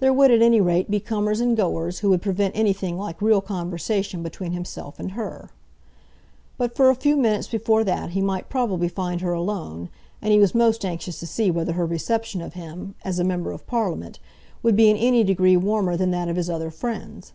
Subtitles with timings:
[0.00, 3.40] There would, at any rate, be comers and goers, who would prevent anything like real
[3.40, 5.48] conversation between himself and her.
[6.58, 9.88] But for a few minutes before that he might probably find her alone,
[10.20, 13.50] and he was most anxious to see whether her reception of him, as a member
[13.50, 14.18] of Parliament,
[14.62, 17.32] would be in any degree warmer than that of his other friends.